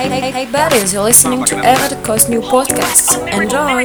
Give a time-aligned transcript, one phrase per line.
[0.00, 3.20] Hey, hey, hey, buddies, you're listening to Ever the Coast New Podcast.
[3.38, 3.84] Enjoy!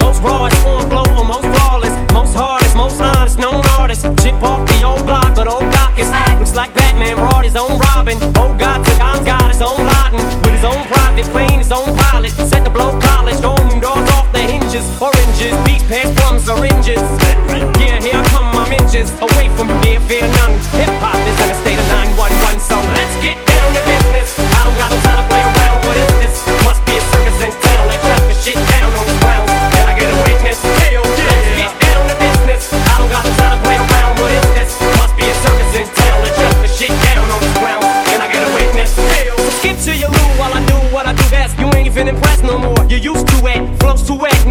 [0.00, 4.02] Most rawest, full blow, most flawless, most hardest, most honest, known artist.
[4.22, 7.78] Chip off the old block, but old doc is looks like Batman wrought his own
[7.78, 8.16] Robin.
[8.38, 11.96] Old God took on God his own Laden with his own private plane, his own
[11.96, 12.30] pilot.
[12.32, 14.86] Set the blow college, own doors off the hinges.
[15.00, 17.02] Oranges, beat pants, plums, syringes.
[17.82, 20.54] Yeah, here come, I'm inches away from here, fear none.
[20.78, 24.38] Hip hop is in a state of 911, so let's get down to business.
[24.38, 25.35] I don't got no time to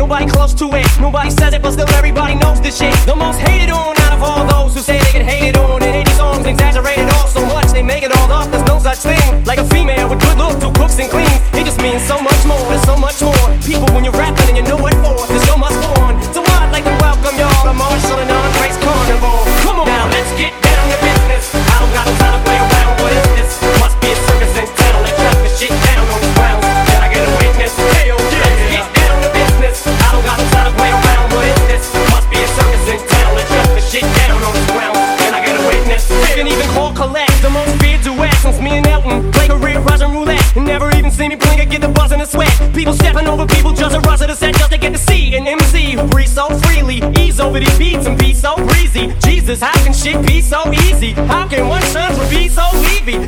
[0.06, 0.86] Nobody close to it.
[1.02, 2.94] Nobody says it, but still everybody knows this shit.
[3.08, 5.82] The most hated on out of all those who say they get hated on.
[5.82, 7.74] And any song's exaggerated all so much.
[7.74, 8.52] They make it all up.
[8.52, 9.44] There's no such thing.
[9.46, 11.42] Like a female with good looks who cooks and cleans.
[11.58, 12.62] It just means so much more.
[12.70, 13.46] There's so much more.
[13.66, 14.95] People, when you're rapping and you know what
[43.36, 45.92] over people just to rush to the set just to get to see an MC
[45.92, 49.14] who breathes so freely, ease over these beats and be so breezy.
[49.20, 51.12] Jesus, how can shit be so easy?
[51.12, 53.28] How can one chance be so leavy?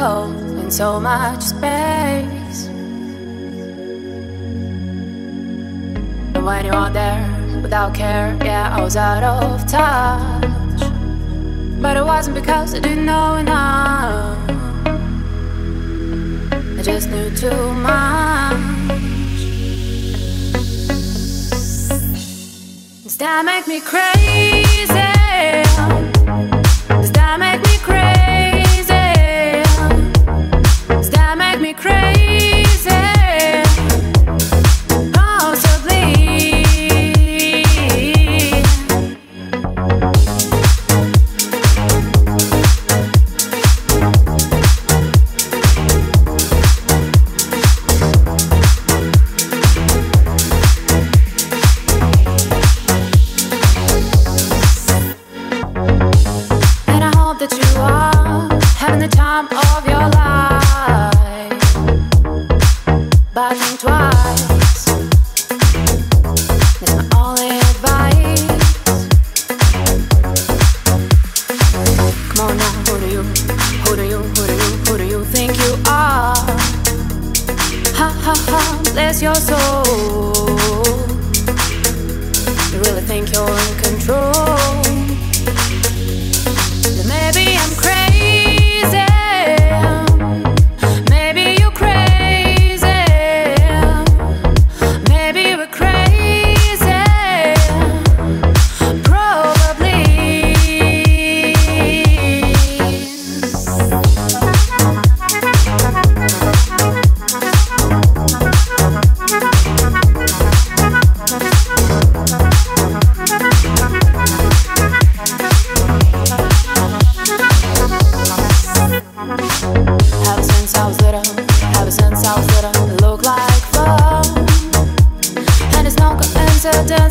[0.00, 2.60] cold and so much space.
[6.34, 7.22] And when you are there
[7.60, 10.80] without care, yeah, I was out of touch.
[11.82, 14.38] But it wasn't because I didn't know enough.
[16.78, 18.56] I just knew too much.
[23.04, 25.29] Does that make me crazy?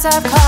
[0.02, 0.39] This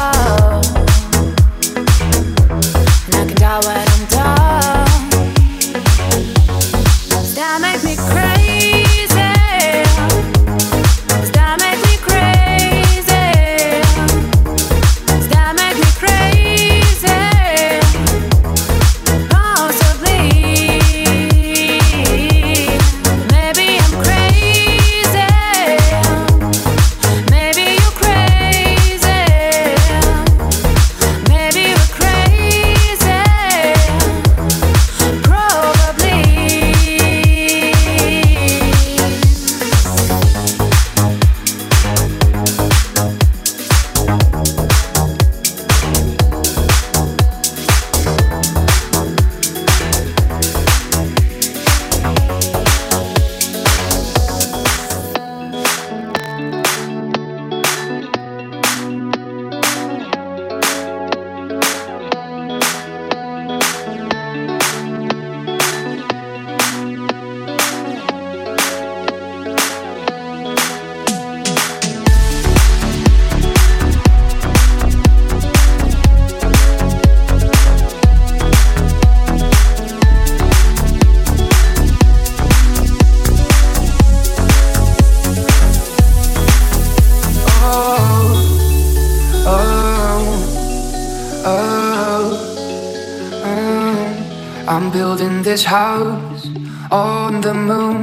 [97.52, 98.02] the moon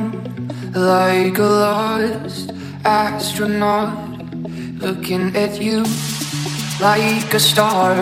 [0.74, 2.52] like a lost
[2.84, 3.96] astronaut
[4.84, 5.78] looking at you
[6.80, 7.94] like a star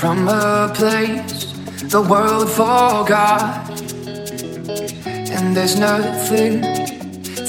[0.00, 1.52] from a place
[1.94, 3.68] the world forgot.
[5.34, 6.60] And there's nothing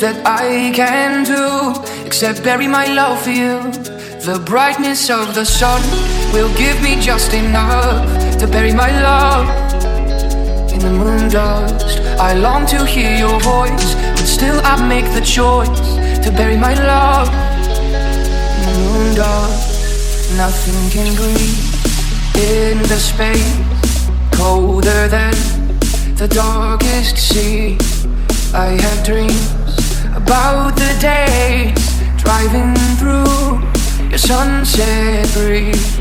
[0.01, 1.45] that I can do
[2.07, 3.55] except bury my love for you.
[4.29, 5.81] The brightness of the sun
[6.33, 9.70] will give me just enough to bury my love
[10.81, 11.99] the moon dust.
[12.19, 15.69] I long to hear your voice, but still I make the choice
[16.23, 17.27] to bury my love
[18.57, 20.35] in the moon dust.
[20.37, 21.81] Nothing can breathe
[22.35, 23.57] in the space
[24.31, 25.35] colder than
[26.15, 27.77] the darkest sea.
[28.53, 29.53] I have dreams
[30.15, 31.77] about the days
[32.17, 33.61] driving through
[34.09, 35.99] your sunset breeze.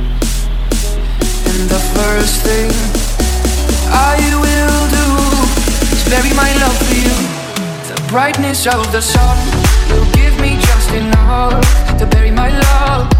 [1.51, 3.00] And the first thing
[3.91, 5.07] I will do
[5.93, 7.17] is bury my love for you.
[7.91, 9.37] The brightness of the sun
[9.91, 11.61] will give me just enough
[11.99, 13.11] to bury my love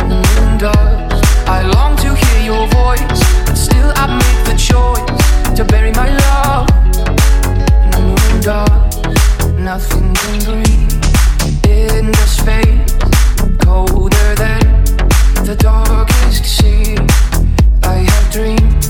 [0.00, 1.24] in the moon dust.
[1.48, 6.10] I long to hear your voice, but still I make the choice to bury my
[6.26, 6.68] love
[7.84, 9.54] in the moon dust.
[9.58, 10.94] Nothing can breathe
[11.66, 12.92] in the space
[13.64, 14.84] colder than
[15.44, 16.96] the darkest sea.
[17.82, 18.83] I have dreams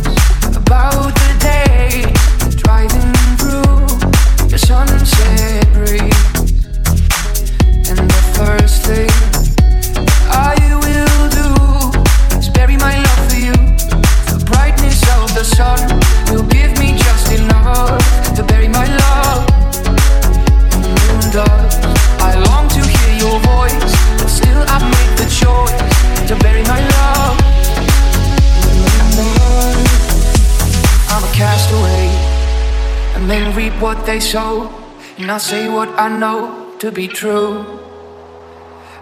[34.14, 34.71] they sow,
[35.18, 37.66] and I say what I know to be true.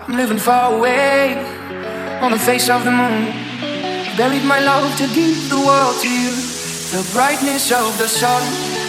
[0.00, 1.36] I'm living far away
[2.22, 3.22] on the face of the moon.
[4.16, 6.32] Buried my love to give the world to you.
[6.96, 8.42] The brightness of the sun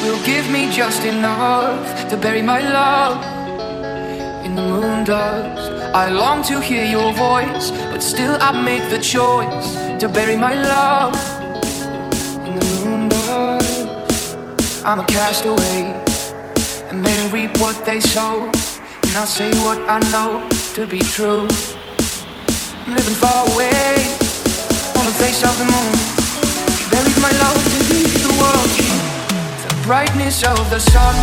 [0.03, 3.18] will give me just enough to bury my love
[4.46, 5.72] in the moon dust.
[5.94, 9.68] I long to hear your voice, but still I make the choice
[10.00, 11.15] to bury my love
[12.48, 13.84] in the moon dust.
[14.86, 16.12] I'm a castaway,
[16.93, 21.47] and men reap what they sow, and I say what I know to be true.
[22.85, 23.97] I'm living far away
[24.97, 25.93] on the face of the moon,
[26.93, 27.57] buried my love
[27.89, 28.69] leave the world.
[29.65, 31.15] The brightness of the sun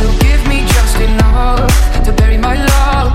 [0.00, 1.68] will give me just enough
[2.06, 3.12] to bury my love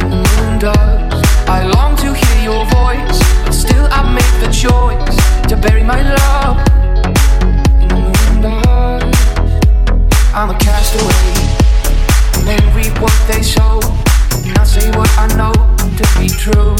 [0.00, 1.48] in the moon dust.
[1.48, 5.16] I long to hear your voice, but still I make the choice
[5.48, 6.77] to bury my love.
[10.38, 11.34] I'm a castaway.
[12.46, 13.80] Men reap what they sow,
[14.46, 15.52] and I say what I know
[15.98, 16.76] to be true.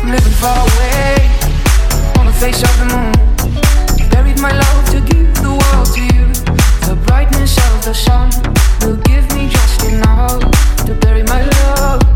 [0.00, 1.16] I'm living far away
[2.16, 4.08] on the face of the moon.
[4.08, 6.26] Buried my love to give the world to you.
[6.86, 8.30] The brightness of the sun
[8.82, 10.38] will give me just enough
[10.86, 12.15] to bury my love.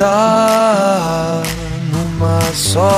[0.00, 1.42] Cantar
[1.92, 2.90] numa só.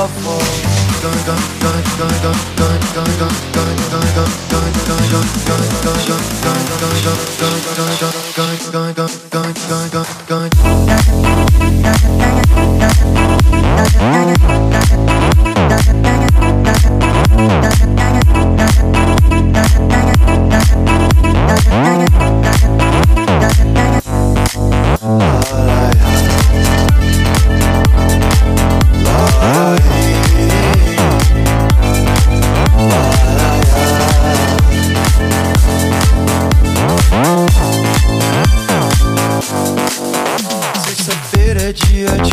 [41.73, 42.32] Dia de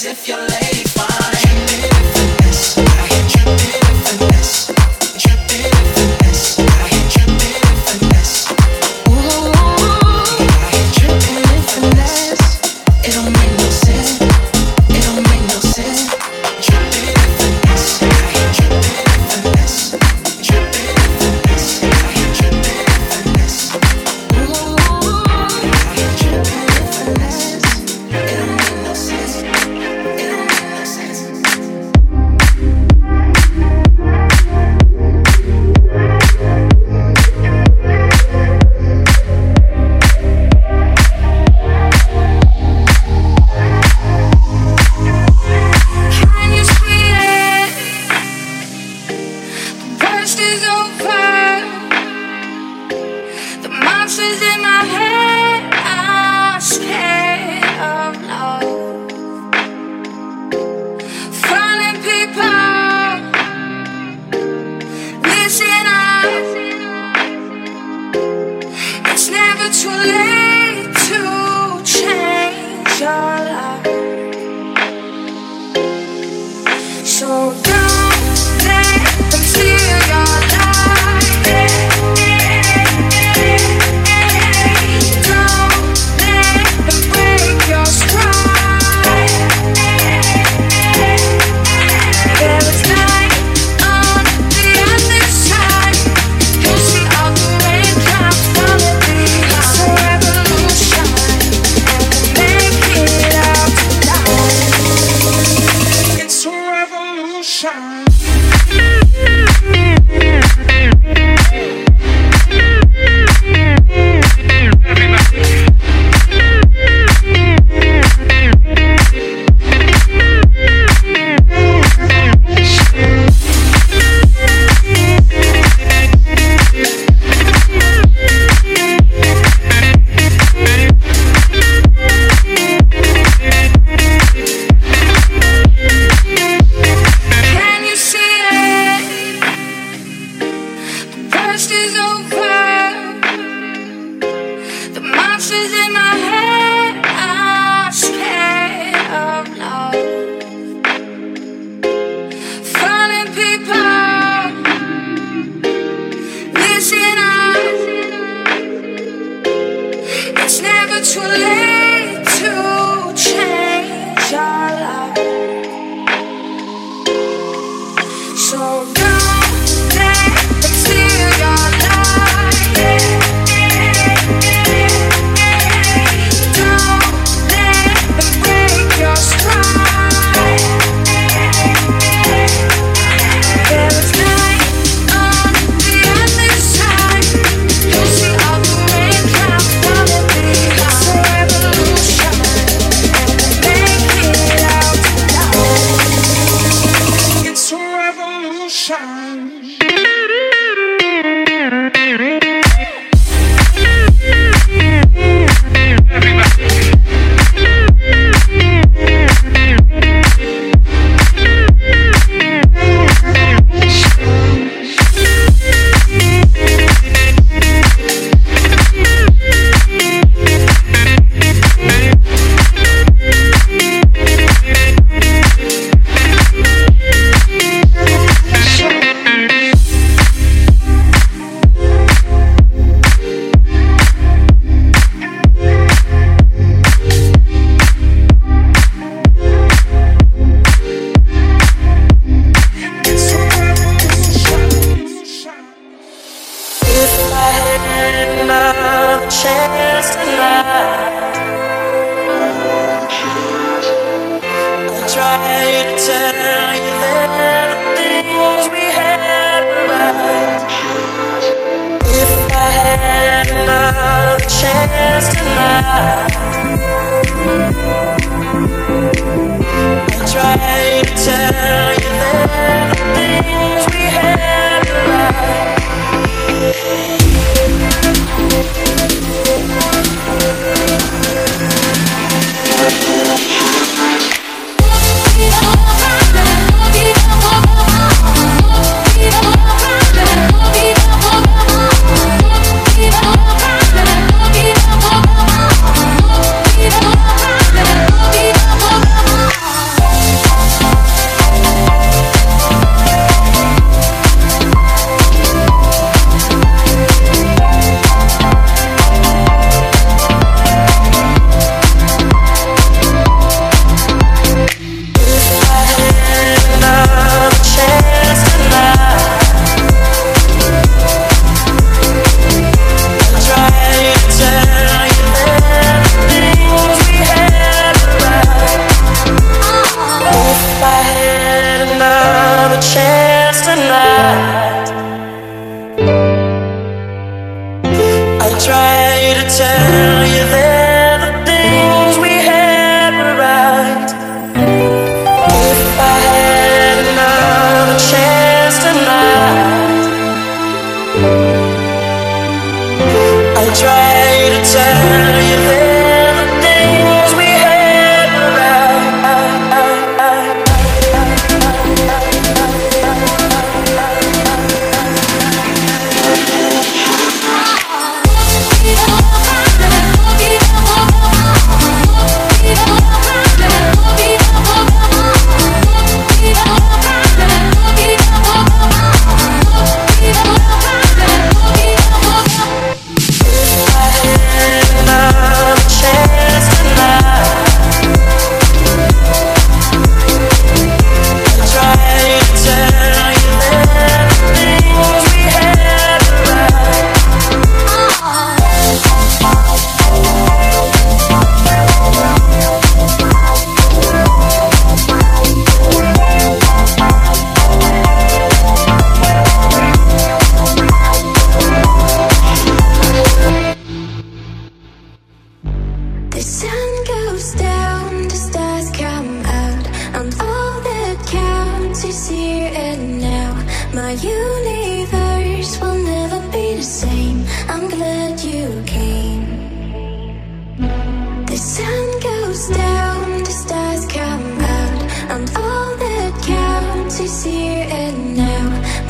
[0.00, 0.49] sense.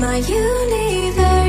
[0.01, 1.40] My universe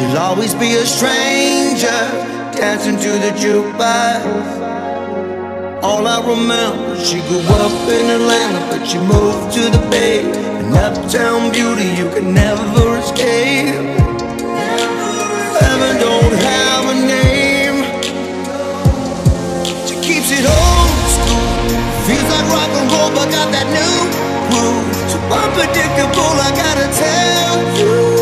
[0.00, 2.00] She'll always be a stranger
[2.56, 4.24] dancing to the jukebox.
[5.82, 10.24] All I remember, she grew up in Atlanta, but she moved to the Bay.
[10.24, 13.76] An uptown beauty you can never escape.
[15.60, 17.84] Heaven don't have a name.
[19.84, 21.44] She keeps it old school.
[22.08, 23.96] Feels like rock and roll, but got that new
[24.48, 24.96] groove.
[25.12, 28.19] So unpredictable, I gotta tell you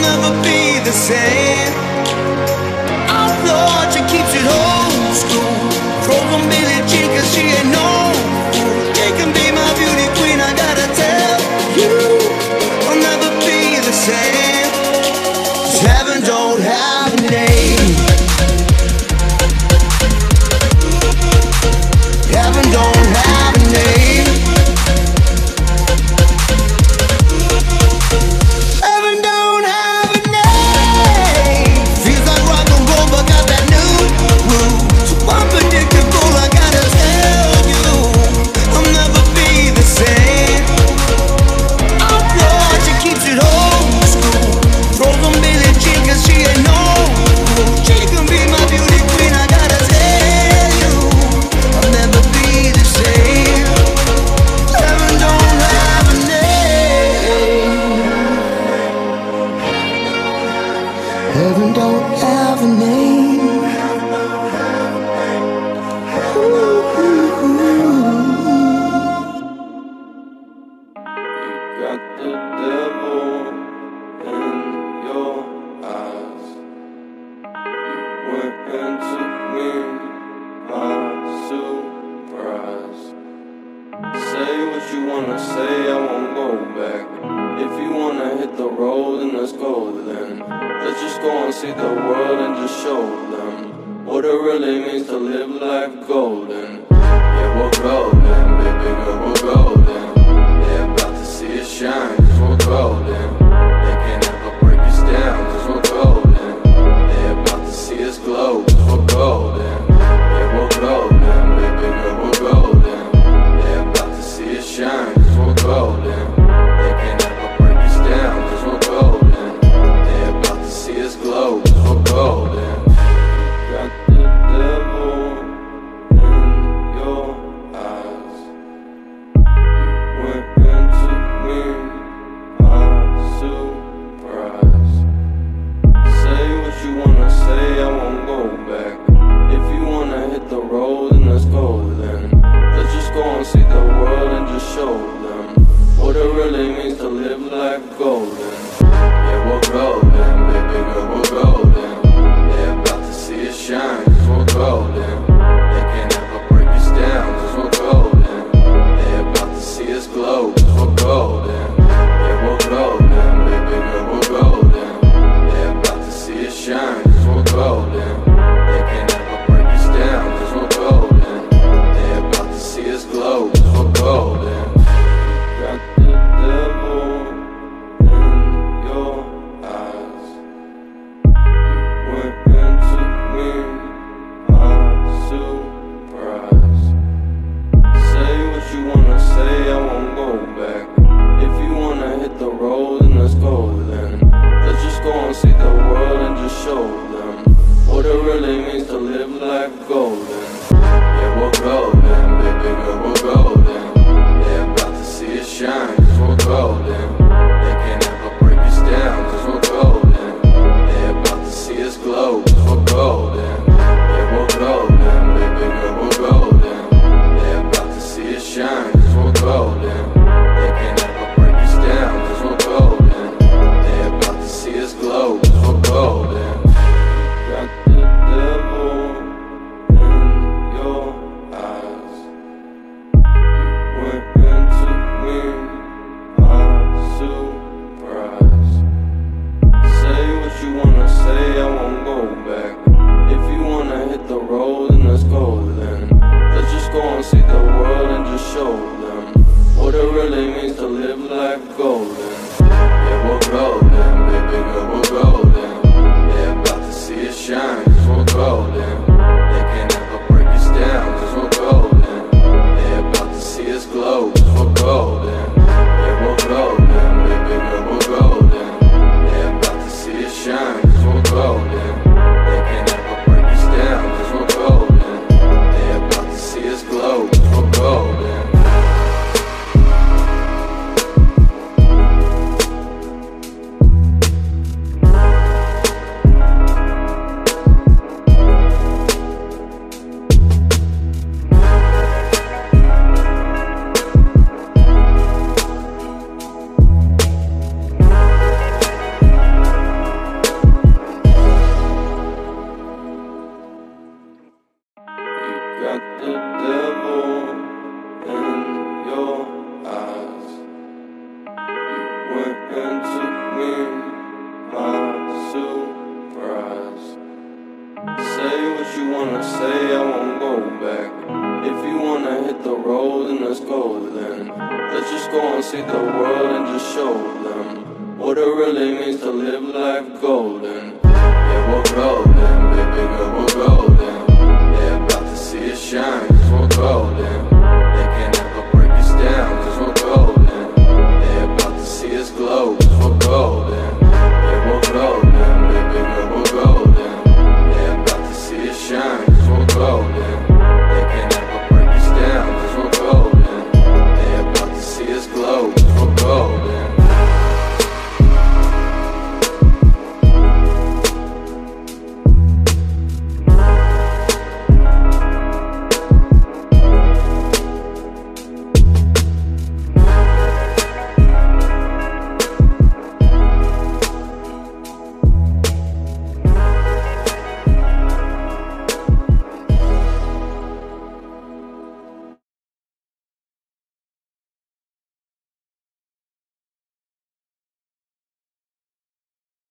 [0.00, 1.72] never be the same.
[3.08, 5.56] Our Lord, she keeps it old school.
[6.06, 6.48] Program
[61.76, 63.15] don't have a name.